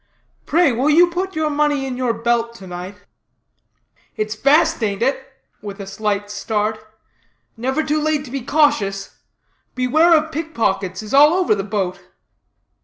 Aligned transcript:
"Pray, 0.47 0.71
will 0.71 0.89
you 0.89 1.11
put 1.11 1.35
your 1.35 1.51
money 1.51 1.85
in 1.85 1.95
your 1.95 2.11
belt 2.11 2.55
to 2.55 2.65
night?" 2.65 3.05
"It's 4.15 4.35
best, 4.35 4.81
ain't 4.83 5.03
it?" 5.03 5.27
with 5.61 5.79
a 5.79 5.85
slight 5.85 6.31
start. 6.31 6.79
"Never 7.55 7.83
too 7.83 8.01
late 8.01 8.25
to 8.25 8.31
be 8.31 8.41
cautious. 8.41 9.17
'Beware 9.75 10.17
of 10.17 10.31
pick 10.31 10.55
pockets' 10.55 11.03
is 11.03 11.13
all 11.13 11.35
over 11.35 11.53
the 11.53 11.63
boat." 11.63 11.99